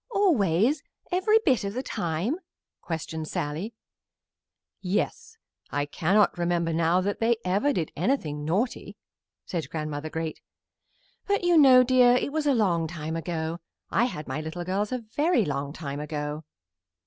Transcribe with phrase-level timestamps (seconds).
[0.09, 0.81] "Always,
[1.11, 2.37] every bit of the time?"
[2.81, 3.75] questioned Sallie.
[4.81, 5.37] "Yes;
[5.69, 8.97] I cannot remember now that they ever did anything naughty,"
[9.45, 10.41] said Grandmother Great.
[11.27, 13.59] "But you know, dear, it was a long time ago.
[13.91, 16.45] I had my little girls a very long time ago."